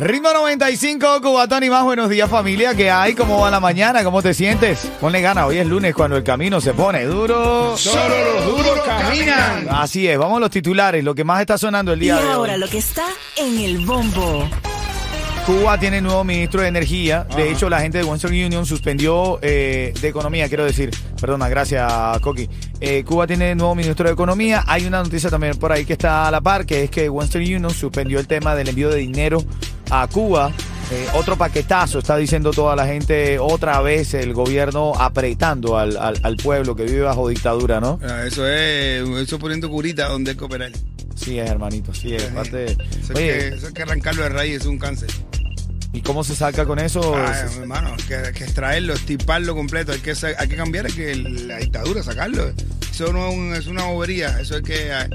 [0.00, 1.84] Ritmo 95, Cubatón y más.
[1.84, 2.74] Buenos días, familia.
[2.74, 3.14] ¿Qué hay?
[3.14, 4.02] ¿Cómo va la mañana?
[4.02, 4.90] ¿Cómo te sientes?
[5.00, 5.46] Ponle gana.
[5.46, 7.76] Hoy es lunes cuando el camino se pone duro.
[7.76, 9.68] Solo los duros caminan.
[9.70, 10.18] Así es.
[10.18, 11.04] Vamos a los titulares.
[11.04, 12.58] Lo que más está sonando el Y día de ahora hoy.
[12.60, 13.04] lo que está
[13.36, 14.48] en el bombo.
[15.46, 17.24] Cuba tiene nuevo ministro de Energía.
[17.36, 20.90] De hecho, la gente de Western Union suspendió eh, de Economía, quiero decir.
[21.20, 22.48] Perdona, gracias, Coqui.
[22.80, 24.64] Eh, Cuba tiene nuevo ministro de Economía.
[24.66, 27.44] Hay una noticia también por ahí que está a la par, que es que Western
[27.44, 29.44] Union suspendió el tema del envío de dinero
[30.02, 30.52] a Cuba.
[30.90, 36.20] Eh, otro paquetazo, está diciendo toda la gente, otra vez el gobierno apretando al, al-
[36.22, 37.98] al pueblo que vive bajo dictadura, ¿no?
[38.06, 40.70] Ah, Eso es, eso poniendo curita donde hay que operar.
[41.16, 42.24] Sí es, hermanito, sí es.
[42.24, 45.08] Parte- Eso, es Oye, que, eso es que arrancarlo de raíz es un cáncer.
[45.94, 47.14] ¿y cómo se saca con eso?
[47.16, 49.92] Ah, hermano, que, hay que extraerlo, estiparlo completo.
[49.92, 52.50] Hay que, hay que cambiar hay que la dictadura, sacarlo.
[52.92, 54.38] Eso no es, un- es una bobería.
[54.38, 54.92] Eso es que.
[54.92, 55.08] ah,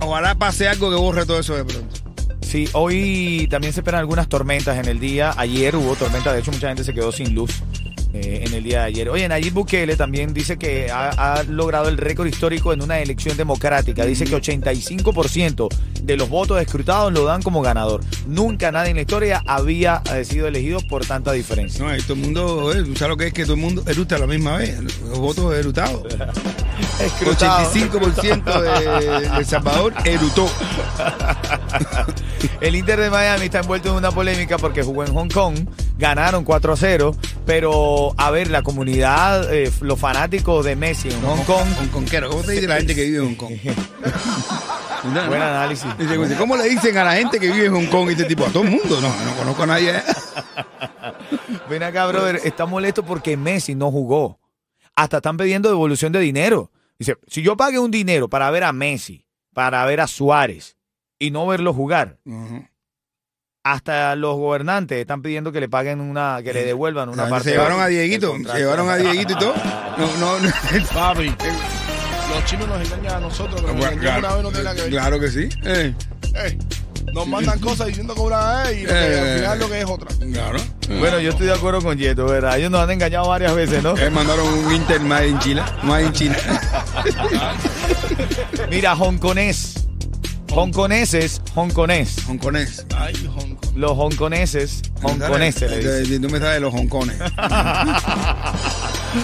[0.00, 2.07] Ojalá pase algo que borre todo eso de pronto.
[2.48, 5.34] Sí, hoy también se esperan algunas tormentas en el día.
[5.36, 7.62] Ayer hubo tormenta, de hecho mucha gente se quedó sin luz
[8.14, 9.10] eh, en el día de ayer.
[9.10, 13.36] Oye, Nayib Bukele también dice que ha, ha logrado el récord histórico en una elección
[13.36, 14.06] democrática.
[14.06, 15.68] Dice que 85%
[16.02, 18.00] de los votos escrutados lo dan como ganador.
[18.26, 21.84] Nunca nadie en la historia había eh, sido elegido por tanta diferencia.
[21.84, 23.34] No, y todo el mundo, eh, ¿sabes lo que es?
[23.34, 24.80] Que todo el mundo eruta a la misma vez.
[24.80, 26.02] Los votos erutados.
[26.98, 27.70] Escrutado.
[27.70, 30.48] 85% de, de El Salvador erutó.
[32.60, 36.44] El Inter de Miami está envuelto en una polémica porque jugó en Hong Kong, ganaron
[36.44, 41.44] 4 a 0, pero a ver, la comunidad, eh, los fanáticos de Messi en Hong
[41.44, 42.30] Kong, Hongkonguero.
[42.30, 43.52] ¿Cómo te dice la gente que vive en Hong Kong?
[45.28, 45.86] buen análisis.
[45.96, 48.44] Dice, ¿Cómo le dicen a la gente que vive en Hong Kong este tipo?
[48.44, 49.00] A todo el mundo.
[49.00, 49.96] No, no conozco a nadie.
[49.96, 50.02] ¿eh?
[51.70, 54.38] Ven acá, brother, está molesto porque Messi no jugó.
[54.96, 56.70] Hasta están pidiendo devolución de dinero.
[56.98, 59.24] Dice, si yo pagué un dinero para ver a Messi,
[59.54, 60.77] para ver a Suárez
[61.18, 62.18] y no verlo jugar,
[63.64, 67.50] hasta los gobernantes están pidiendo que le paguen una, que le devuelvan una Ah, parte.
[67.50, 69.54] se llevaron a Dieguito, se llevaron a Dieguito y todo.
[69.98, 70.50] No, no, no.
[70.94, 71.26] Papi,
[72.34, 74.90] los chinos nos engañan a nosotros, pero Bueno, una vez no claro, que ver.
[74.90, 75.48] claro que sí.
[75.64, 75.94] Eh,
[76.34, 76.58] Eh,
[77.14, 79.20] nos mandan cosas diciendo que una vez y Eh.
[79.20, 80.08] al final lo que es otra.
[80.32, 80.58] claro.
[81.00, 82.58] Bueno, yo estoy de acuerdo con Yeto, ¿verdad?
[82.58, 83.96] Ellos nos han engañado varias veces, ¿no?
[83.98, 85.66] Eh, mandaron un Inter más en China.
[85.82, 86.36] Más en China.
[88.70, 89.77] Mira, hongkonés.
[90.58, 92.26] Hongkoneses, hongkonés.
[92.26, 92.84] Hongkonés.
[92.96, 93.76] Ay, Hong Kong.
[93.76, 95.92] Los hongkoneses, hongkoneses le dicen.
[95.92, 97.16] Entonces, Tú me sabes los hongkones.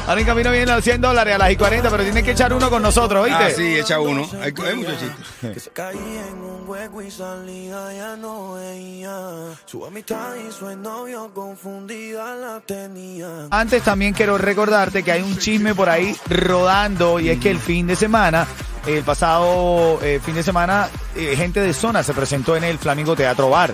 [0.06, 2.52] Ahora en camino vienen los 100 dólares a las y 40, pero tienes que echar
[2.52, 3.44] uno con nosotros, ¿oíste?
[3.44, 4.28] Ah, sí, echa uno.
[4.40, 5.70] Hay, hay muchos chistes.
[5.74, 9.18] Caí en un hueco y salida ya no veía.
[9.66, 13.48] Su amistad y su novio confundida la tenían.
[13.50, 17.58] Antes también quiero recordarte que hay un chisme por ahí rodando y es que el
[17.58, 18.46] fin de semana,
[18.86, 23.16] el pasado eh, fin de semana, eh, gente de zona se presentó en el Flamingo
[23.16, 23.72] Teatro Bar.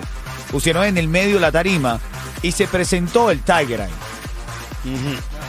[0.51, 1.99] Pusieron en el medio la tarima
[2.41, 4.11] y se presentó el Tiger Eye.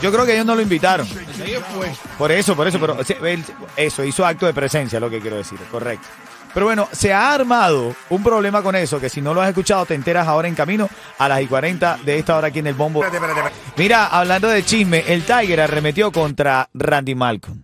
[0.01, 1.07] Yo creo que ellos no lo invitaron.
[2.17, 2.97] Por eso, por eso, pero
[3.75, 6.07] eso, hizo acto de presencia, lo que quiero decir, correcto.
[6.53, 9.85] Pero bueno, se ha armado un problema con eso, que si no lo has escuchado,
[9.85, 12.75] te enteras ahora en camino a las y 40 de esta hora aquí en el
[12.75, 13.03] bombo.
[13.75, 17.63] Mira, hablando de chisme, el Tiger arremetió contra Randy Malcolm.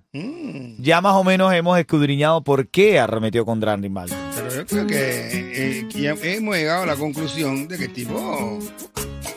[0.80, 4.20] Ya más o menos hemos escudriñado por qué arremetió contra Randy Malcolm.
[4.36, 7.94] Pero yo creo que, eh, que ya hemos llegado a la conclusión de que el
[7.94, 8.60] tipo.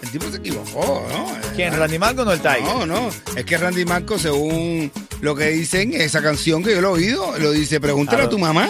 [0.02, 1.26] El tipo se equivocó, ¿no?
[1.54, 2.62] ¿Quién, Randy Malcolm o el Tiger?
[2.62, 3.10] No, no.
[3.36, 4.90] Es que Randy Marco, según
[5.22, 8.38] lo que dicen, esa canción que yo lo he oído, lo dice, pregúntale a tu
[8.38, 8.68] mamá.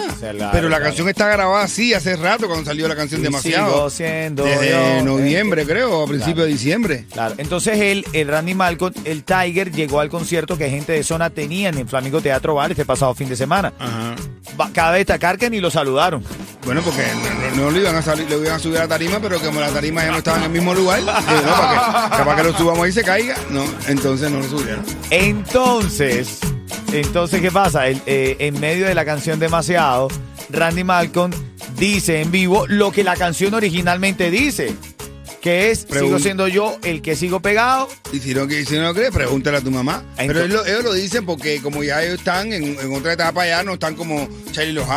[0.51, 3.73] Pero la canción está grabada así hace rato cuando salió la canción Y demasiado.
[3.73, 5.03] sigo siendo Desde yo.
[5.03, 7.05] noviembre, creo, a principios de diciembre.
[7.11, 11.31] Claro, entonces él, el Randy Malcolm, el Tiger llegó al concierto que gente de zona
[11.31, 13.73] tenía en el Flamingo Teatro Bar este pasado fin de semana.
[13.79, 14.15] Ajá.
[14.59, 16.23] Va- Cabe destacar que ni lo saludaron.
[16.65, 17.03] Bueno, porque
[17.55, 19.59] no, no- lo iban a salir, lo iban a subir a la tarima, pero como
[19.59, 22.57] la tarima ya no estaba en el mismo lugar, no, para que, capaz que lo
[22.57, 23.35] subamos y se caiga.
[23.49, 24.83] No, entonces no lo subieron.
[25.09, 26.39] Entonces,
[26.93, 27.89] entonces ¿qué pasa?
[27.89, 30.07] Eh, en medio de la canción Demasiado,
[30.49, 31.31] Randy Malcolm
[31.77, 34.73] dice en vivo lo que la canción originalmente dice.
[35.43, 37.89] Que es, sigo siendo yo el que sigo pegado.
[38.13, 40.01] Y si no, que- si no lo crees, pregúntale a tu mamá.
[40.15, 43.45] Pero ellos lo, ellos lo dicen porque como ya ellos están en, en otra etapa
[43.45, 44.87] ya, no están como Charlie los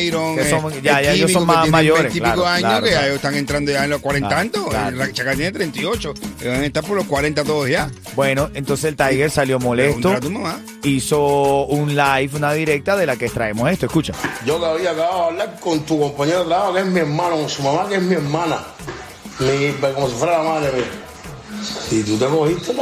[0.00, 3.04] Iron, Que son- ya- ya ellos son más mayores, claro, años, claro, que claro.
[3.06, 4.70] ellos están entrando ya en los 40 Claro, tantos.
[4.70, 4.96] claro.
[4.96, 6.14] La Chacal tiene 38.
[6.40, 7.90] Ellos van a estar por los 40 todos ya.
[8.16, 10.60] Bueno, entonces el Tiger salió molesto, a tu mamá.
[10.82, 13.84] hizo un live, una directa de la que extraemos esto.
[13.84, 14.14] Escucha.
[14.46, 17.36] Yo que había acabado de hablar con tu compañero de trabajo, que es mi hermano,
[17.36, 18.60] con su mamá, que es mi hermana.
[19.38, 20.84] Mi, como si fuera la madre mía.
[21.90, 22.74] Y tú te cogiste.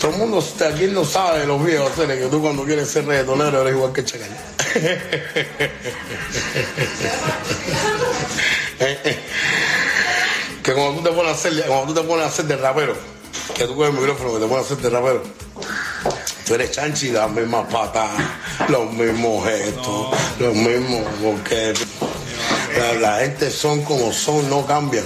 [0.00, 3.62] Todo el mundo aquí no sabe de los viejos que tú cuando quieres ser reggaetonero
[3.62, 4.36] eres igual que Chacal.
[10.62, 12.96] que cuando tú te pones a hacer, cuando tú te pones a hacer de rapero,
[13.54, 15.22] que tú coges el micrófono que te pones a hacer de rapero,
[16.46, 18.10] Tú eres chanchi, las mismas patas,
[18.68, 20.08] los mismos gestos,
[20.40, 21.72] los mismos, porque
[23.00, 25.04] la, gente son como son, no cambian.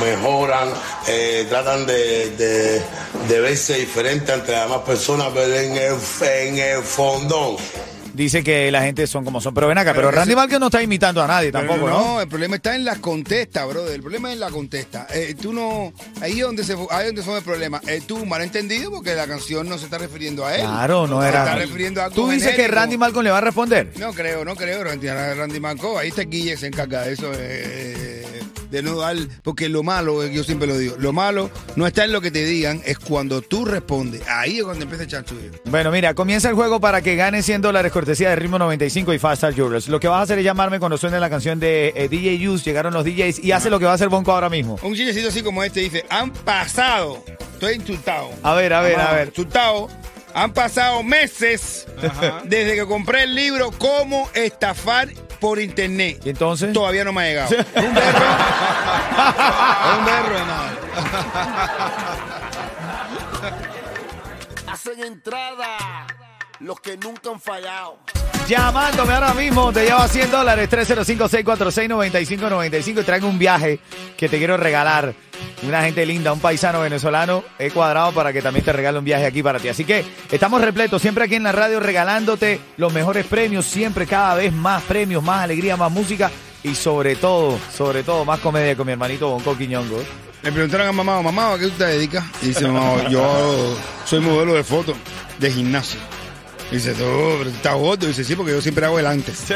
[0.00, 0.68] Mejoran,
[1.08, 2.82] eh, tratan de, de,
[3.28, 7.56] de verse diferente ante las demás personas, pero en el, en el fondón.
[8.14, 9.54] Dice que la gente son como son.
[9.54, 12.20] Pero ven acá, pero, Pero Randy Vázquez no está imitando a nadie Pero tampoco, ¿no?
[12.20, 13.94] el problema está en las contestas, brother.
[13.94, 15.06] El problema es en la contesta.
[15.12, 15.92] Eh, tú no.
[16.20, 17.80] Ahí es donde, se, ahí donde son el problema.
[17.86, 20.62] Eh, tú malentendido porque la canción no se está refiriendo a él.
[20.62, 21.44] Claro, no Se era.
[21.44, 22.68] está refiriendo a algo Tú dices que.
[22.68, 23.92] Randy Malcolm le va a responder.
[23.96, 25.98] No creo, no creo, Randy, Randy Marco.
[25.98, 28.09] Ahí está Guille, se encarga de eso, eh,
[28.70, 32.04] de no dar, porque lo malo, eh, yo siempre lo digo, lo malo no está
[32.04, 34.22] en lo que te digan, es cuando tú respondes.
[34.28, 35.50] Ahí es cuando empieza el chanchullo.
[35.64, 39.18] Bueno, mira, comienza el juego para que ganes 100 dólares cortesía de Ritmo 95 y
[39.18, 39.88] Fast Star Jewelers.
[39.88, 42.64] Lo que vas a hacer es llamarme cuando suene la canción de eh, DJ Use,
[42.64, 44.78] llegaron los DJs y hace lo que va a hacer Bonco ahora mismo.
[44.82, 48.30] Un chillecito así como este dice, han pasado, estoy insultado.
[48.42, 49.28] A ver, a ver, a ver.
[49.28, 49.88] Insultado.
[50.32, 51.86] Han pasado meses
[52.44, 55.08] desde que compré el libro Cómo estafar
[55.40, 56.20] por internet.
[56.24, 56.72] ¿Y entonces?
[56.72, 57.50] Todavía no me ha llegado.
[57.56, 58.26] un berro.
[59.98, 60.72] un berro nada.
[64.68, 66.06] Hacen entrada
[66.60, 67.98] los que nunca han fallado.
[68.50, 73.78] Llamándome ahora mismo, te lleva 100 dólares, 305-646-9595 y traigo un viaje
[74.16, 75.14] que te quiero regalar.
[75.62, 79.24] Una gente linda, un paisano venezolano, he cuadrado para que también te regale un viaje
[79.24, 79.68] aquí para ti.
[79.68, 84.34] Así que estamos repletos, siempre aquí en la radio regalándote los mejores premios, siempre cada
[84.34, 86.28] vez más premios, más alegría, más música
[86.64, 90.02] y sobre todo, sobre todo, más comedia con mi hermanito Bonco Quiñongo.
[90.42, 92.24] Le preguntaron a mamá, mamá, ¿a qué tú te dedicas?
[92.42, 94.96] Y dice, mamá, yo soy modelo de foto
[95.38, 96.00] de gimnasio.
[96.70, 97.04] Y dice, tú,
[97.38, 98.04] pero tú estás gordo.
[98.06, 99.38] Y dice, sí, porque yo siempre hago el antes.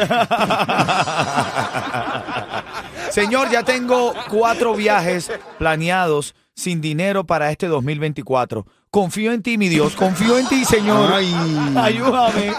[3.10, 8.66] Señor, ya tengo cuatro viajes planeados sin dinero para este 2024.
[8.90, 9.94] Confío en ti, mi Dios.
[9.94, 11.12] Confío en ti, Señor.
[11.12, 11.32] Ay.
[11.76, 12.52] Ayúdame.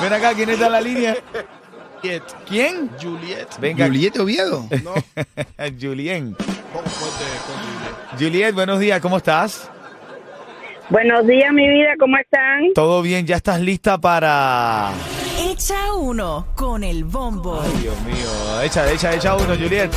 [0.00, 1.16] Ven acá, ¿quién está en la línea?
[2.00, 2.22] Juliet.
[2.48, 2.90] ¿Quién?
[3.00, 3.48] Juliet.
[3.60, 3.86] Venga.
[3.86, 4.66] Julieta Oviedo.
[4.84, 4.94] No,
[5.80, 6.36] Julien.
[6.38, 8.18] Juliet.
[8.18, 9.68] Juliet, buenos días, ¿cómo estás?
[10.90, 12.72] Buenos días, mi vida, ¿cómo están?
[12.74, 13.24] ¿Todo bien?
[13.26, 14.90] ¿Ya estás lista para...?
[15.48, 17.62] Echa uno con el bombo.
[17.80, 19.90] Dios mío, echa, echa, echa uno, Juliet.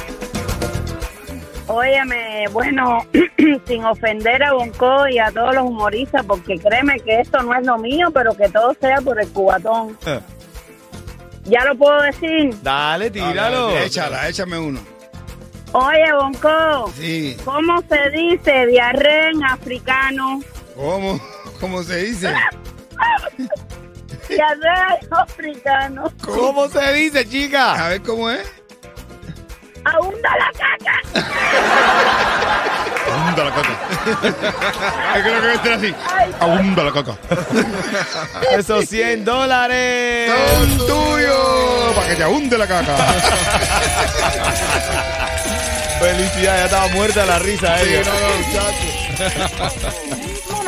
[1.66, 3.00] Óyeme, bueno,
[3.68, 7.66] sin ofender a Bonco y a todos los humoristas, porque créeme que esto no es
[7.66, 9.98] lo mío, pero que todo sea por el cubatón.
[11.46, 12.54] ¿Ya lo puedo decir?
[12.62, 13.78] Dale, tíralo.
[13.80, 14.80] Échala, échame uno.
[15.72, 17.36] Oye, Bonco, Sí.
[17.44, 20.42] ¿cómo se dice diarrea en africano?
[20.76, 21.20] ¿Cómo?
[21.60, 22.34] ¿Cómo se dice?
[24.30, 24.64] En
[25.12, 26.12] africano.
[26.24, 27.86] ¿Cómo se dice, chica?
[27.86, 28.48] A ver cómo es.
[29.86, 31.02] Abunda la caca.
[33.12, 33.78] Abunda la caca.
[35.18, 35.94] es que esté así.
[36.40, 37.18] Abunda la caca.
[38.52, 40.32] Esos 100 dólares.
[40.32, 41.94] Son tuyos.
[41.96, 42.96] Para que te abunde la caca.
[46.00, 48.00] Felicidad, ya estaba muerta la risa ella.
[48.00, 48.14] Ritmo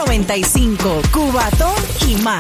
[0.05, 1.73] 95, Cubatón
[2.07, 2.33] y más.